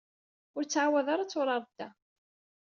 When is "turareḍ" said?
1.31-1.65